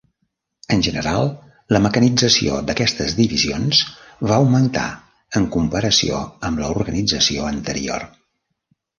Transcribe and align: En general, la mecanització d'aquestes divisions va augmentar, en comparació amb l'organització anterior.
En 0.75 0.79
general, 0.85 1.27
la 1.75 1.81
mecanització 1.85 2.55
d'aquestes 2.69 3.13
divisions 3.19 3.81
va 4.31 4.37
augmentar, 4.45 4.85
en 5.41 5.45
comparació 5.57 6.23
amb 6.49 6.63
l'organització 6.63 7.45
anterior. 7.51 8.07